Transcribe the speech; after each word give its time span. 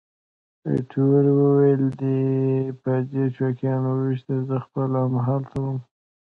ایټور 0.69 1.25
وویل: 1.39 1.83
دی 1.99 2.15
یې 2.43 2.77
په 2.81 2.91
چوکیانو 3.37 3.89
وویشت، 3.95 4.27
زه 4.47 4.55
خپله 4.65 4.99
همالته 5.15 5.57
وم. 5.63 5.77